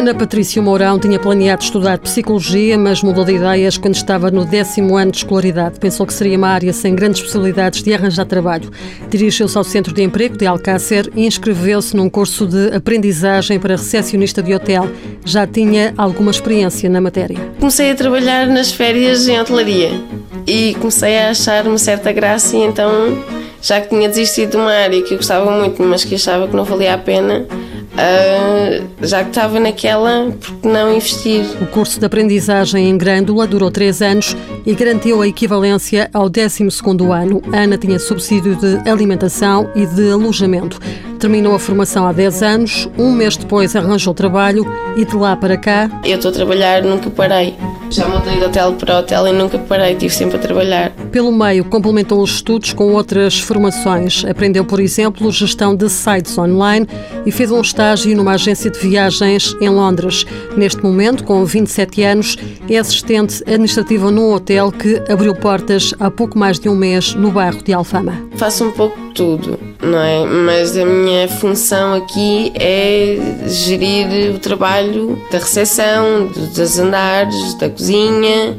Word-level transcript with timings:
Ana 0.00 0.14
Patrícia 0.14 0.62
Mourão 0.62 0.98
tinha 0.98 1.18
planeado 1.18 1.62
estudar 1.62 1.98
Psicologia, 1.98 2.78
mas 2.78 3.02
mudou 3.02 3.22
de 3.22 3.34
ideias 3.34 3.76
quando 3.76 3.96
estava 3.96 4.30
no 4.30 4.46
décimo 4.46 4.96
ano 4.96 5.10
de 5.10 5.18
escolaridade. 5.18 5.78
Pensou 5.78 6.06
que 6.06 6.14
seria 6.14 6.38
uma 6.38 6.48
área 6.48 6.72
sem 6.72 6.94
grandes 6.94 7.20
possibilidades 7.20 7.82
de 7.82 7.92
arranjar 7.92 8.24
trabalho. 8.24 8.70
Dirigiu-se 9.10 9.58
ao 9.58 9.62
Centro 9.62 9.92
de 9.92 10.02
Emprego 10.02 10.38
de 10.38 10.46
Alcácer 10.46 11.12
e 11.14 11.26
inscreveu-se 11.26 11.94
num 11.94 12.08
curso 12.08 12.46
de 12.46 12.74
aprendizagem 12.74 13.60
para 13.60 13.76
recepcionista 13.76 14.42
de 14.42 14.54
hotel. 14.54 14.88
Já 15.22 15.46
tinha 15.46 15.92
alguma 15.98 16.30
experiência 16.30 16.88
na 16.88 17.02
matéria. 17.02 17.36
Comecei 17.58 17.90
a 17.90 17.94
trabalhar 17.94 18.46
nas 18.46 18.72
férias 18.72 19.28
em 19.28 19.38
hotelaria 19.38 19.90
e 20.50 20.74
comecei 20.74 21.16
a 21.16 21.30
achar 21.30 21.64
uma 21.66 21.78
certa 21.78 22.10
graça 22.10 22.56
e 22.56 22.60
então, 22.60 23.16
já 23.62 23.80
que 23.80 23.88
tinha 23.88 24.08
desistido 24.08 24.50
de 24.50 24.56
uma 24.56 24.72
área 24.72 25.00
que 25.02 25.14
eu 25.14 25.18
gostava 25.18 25.48
muito, 25.50 25.80
mas 25.82 26.04
que 26.04 26.16
achava 26.16 26.48
que 26.48 26.56
não 26.56 26.64
valia 26.64 26.94
a 26.94 26.98
pena, 26.98 27.46
Uh, 27.90 28.86
já 29.02 29.24
que 29.24 29.30
estava 29.30 29.58
naquela, 29.58 30.30
porque 30.40 30.68
não 30.68 30.94
investir? 30.94 31.44
O 31.60 31.66
curso 31.66 31.98
de 31.98 32.06
aprendizagem 32.06 32.88
em 32.88 32.96
Grândola 32.96 33.48
durou 33.48 33.68
três 33.68 34.00
anos 34.00 34.36
e 34.64 34.72
garantiu 34.74 35.20
a 35.20 35.26
equivalência 35.26 36.08
ao 36.14 36.28
12 36.28 36.68
ano. 37.12 37.42
Ana 37.52 37.76
tinha 37.76 37.98
subsídio 37.98 38.54
de 38.54 38.88
alimentação 38.88 39.68
e 39.74 39.84
de 39.86 40.12
alojamento. 40.12 40.78
Terminou 41.18 41.54
a 41.54 41.58
formação 41.58 42.06
há 42.06 42.12
10 42.12 42.42
anos, 42.42 42.88
um 42.96 43.10
mês 43.10 43.36
depois 43.36 43.74
arranjou 43.74 44.14
trabalho 44.14 44.64
e 44.96 45.04
de 45.04 45.16
lá 45.16 45.36
para 45.36 45.56
cá. 45.56 45.90
Eu 46.04 46.16
estou 46.16 46.30
a 46.30 46.34
trabalhar, 46.34 46.82
nunca 46.82 47.10
parei. 47.10 47.56
Já 47.90 48.06
mudei 48.08 48.36
de 48.36 48.44
hotel 48.44 48.74
para 48.74 49.00
hotel 49.00 49.26
e 49.26 49.32
nunca 49.32 49.58
parei, 49.58 49.92
estive 49.92 50.14
sempre 50.14 50.36
a 50.36 50.38
trabalhar. 50.38 50.92
Pelo 51.10 51.32
meio, 51.32 51.64
complementou 51.64 52.22
os 52.22 52.34
estudos 52.34 52.72
com 52.72 52.92
outras 52.92 53.40
formações. 53.40 54.24
Aprendeu, 54.24 54.64
por 54.64 54.78
exemplo, 54.78 55.30
gestão 55.32 55.74
de 55.74 55.88
sites 55.88 56.38
online 56.38 56.86
e 57.26 57.32
fez 57.32 57.50
um 57.50 57.60
estágio 57.60 58.16
numa 58.16 58.34
agência 58.34 58.70
de 58.70 58.78
viagens 58.78 59.56
em 59.60 59.68
Londres. 59.68 60.24
Neste 60.56 60.80
momento, 60.82 61.24
com 61.24 61.44
27 61.44 62.02
anos, 62.04 62.36
é 62.68 62.78
assistente 62.78 63.42
administrativa 63.42 64.08
num 64.08 64.32
hotel 64.32 64.70
que 64.70 65.02
abriu 65.10 65.34
portas 65.34 65.92
há 65.98 66.08
pouco 66.10 66.38
mais 66.38 66.60
de 66.60 66.68
um 66.68 66.76
mês 66.76 67.14
no 67.14 67.32
bairro 67.32 67.60
de 67.60 67.72
Alfama. 67.72 68.14
Faço 68.36 68.64
um 68.64 68.70
pouco 68.70 68.96
tudo, 69.14 69.58
não 69.82 69.98
é? 69.98 70.24
Mas 70.24 70.76
a 70.76 70.84
minha 70.84 71.28
função 71.28 71.94
aqui 71.94 72.52
é 72.54 73.16
gerir 73.46 74.34
o 74.34 74.38
trabalho 74.38 75.20
da 75.30 75.38
recepção, 75.38 76.26
dos 76.26 76.78
andares, 76.78 77.54
da 77.54 77.68
cozinha. 77.68 78.56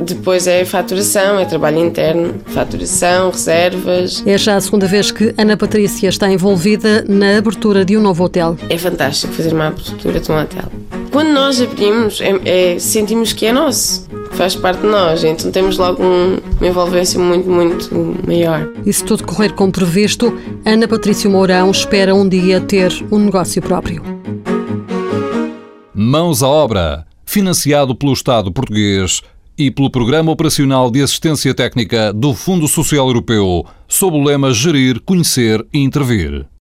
Depois 0.00 0.46
é 0.46 0.64
faturação, 0.64 1.38
é 1.38 1.44
trabalho 1.44 1.78
interno, 1.78 2.34
faturação, 2.46 3.30
reservas. 3.30 4.22
É 4.26 4.36
já 4.36 4.56
a 4.56 4.60
segunda 4.60 4.86
vez 4.86 5.10
que 5.10 5.32
Ana 5.38 5.56
Patrícia 5.56 6.08
está 6.08 6.30
envolvida 6.30 7.04
na 7.08 7.38
abertura 7.38 7.84
de 7.84 7.96
um 7.96 8.00
novo 8.00 8.24
hotel. 8.24 8.56
É 8.68 8.78
fantástico 8.78 9.32
fazer 9.32 9.52
uma 9.52 9.68
abertura 9.68 10.18
de 10.18 10.32
um 10.32 10.40
hotel. 10.40 10.64
Quando 11.12 11.28
nós 11.28 11.60
abrimos, 11.60 12.20
é, 12.20 12.74
é, 12.74 12.78
sentimos 12.78 13.32
que 13.32 13.46
é 13.46 13.52
nosso 13.52 14.08
faz 14.32 14.56
parte 14.56 14.80
de 14.80 14.88
nós, 14.88 15.24
então 15.24 15.50
temos 15.50 15.78
logo 15.78 16.02
um, 16.02 16.38
uma 16.58 16.66
envolvência 16.66 17.18
muito, 17.20 17.48
muito 17.48 18.16
maior. 18.26 18.68
E 18.84 18.92
se 18.92 19.04
tudo 19.04 19.24
correr 19.24 19.52
como 19.52 19.72
previsto, 19.72 20.36
Ana 20.64 20.88
Patrício 20.88 21.30
Mourão 21.30 21.70
espera 21.70 22.14
um 22.14 22.28
dia 22.28 22.60
ter 22.60 22.92
um 23.10 23.18
negócio 23.18 23.60
próprio. 23.62 24.02
Mãos 25.94 26.42
à 26.42 26.48
obra, 26.48 27.06
financiado 27.24 27.94
pelo 27.94 28.12
Estado 28.12 28.50
português 28.50 29.22
e 29.56 29.70
pelo 29.70 29.90
Programa 29.90 30.32
Operacional 30.32 30.90
de 30.90 31.02
Assistência 31.02 31.54
Técnica 31.54 32.12
do 32.12 32.34
Fundo 32.34 32.66
Social 32.66 33.06
Europeu, 33.06 33.64
sob 33.86 34.16
o 34.16 34.24
lema 34.24 34.52
Gerir, 34.52 35.00
Conhecer 35.00 35.64
e 35.72 35.78
Intervir. 35.78 36.46